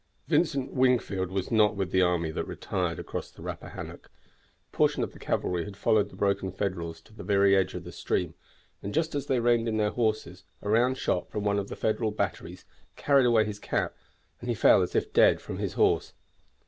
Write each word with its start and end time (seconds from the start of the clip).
Vincent 0.27 0.73
Wingfield 0.73 1.29
was 1.29 1.51
not 1.51 1.75
with 1.75 1.91
the 1.91 2.01
army 2.01 2.31
that 2.31 2.47
retired 2.47 2.97
across 2.97 3.29
the 3.29 3.43
Rappahannock. 3.43 4.07
A 4.07 4.75
portion 4.75 5.03
of 5.03 5.13
the 5.13 5.19
cavalry 5.19 5.63
had 5.63 5.77
followed 5.77 6.09
the 6.09 6.15
broken 6.15 6.51
Federals 6.51 7.01
to 7.01 7.13
the 7.13 7.21
very 7.23 7.55
edge 7.55 7.75
of 7.75 7.83
the 7.83 7.91
stream, 7.91 8.33
and 8.81 8.95
just 8.95 9.13
as 9.13 9.27
they 9.27 9.39
reined 9.39 9.67
in 9.67 9.77
their 9.77 9.91
horses 9.91 10.43
a 10.63 10.69
round 10.71 10.97
shot 10.97 11.29
from 11.29 11.43
one 11.43 11.59
of 11.59 11.67
the 11.67 11.75
Federal 11.75 12.09
batteries 12.09 12.65
carried 12.95 13.27
away 13.27 13.45
his 13.45 13.59
cap, 13.59 13.95
and 14.39 14.49
he 14.49 14.55
fell 14.55 14.81
as 14.81 14.95
if 14.95 15.13
dead 15.13 15.39
from 15.39 15.59
his 15.59 15.73
horse. 15.73 16.13